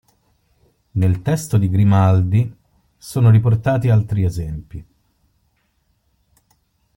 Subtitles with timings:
[0.93, 2.51] Nel testo di Grimaldi
[2.97, 4.83] sono riportati altri esempi.